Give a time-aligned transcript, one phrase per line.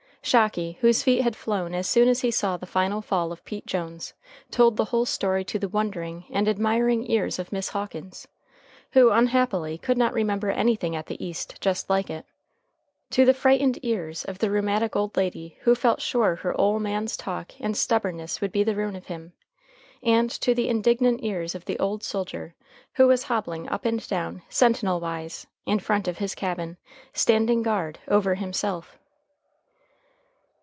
[0.23, 3.65] Shocky, whose feet had flown as soon as he saw the final fall of Pete
[3.65, 4.13] Jones,
[4.51, 8.27] told the whole story to the wondering and admiring ears of Miss Hawkins,
[8.91, 12.27] who unhappily could not remember anything at the East just like it;
[13.09, 17.17] to the frightened ears of the rheumatic old lady who felt sure her ole man's
[17.17, 19.33] talk and stubbornness would be the ruin of him,
[20.03, 22.53] and to the indignant ears of the old soldier
[22.93, 26.77] who was hobbling up and down, sentinel wise, in front of his cabin,
[27.11, 28.99] standing guard over himself.